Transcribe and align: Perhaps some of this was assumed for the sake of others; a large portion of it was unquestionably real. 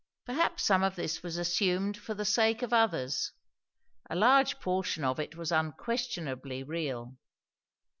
Perhaps 0.25 0.63
some 0.63 0.81
of 0.81 0.95
this 0.95 1.21
was 1.21 1.37
assumed 1.37 1.95
for 1.95 2.15
the 2.15 2.25
sake 2.25 2.63
of 2.63 2.73
others; 2.73 3.33
a 4.09 4.15
large 4.15 4.59
portion 4.59 5.03
of 5.03 5.19
it 5.19 5.35
was 5.35 5.51
unquestionably 5.51 6.63
real. 6.63 7.19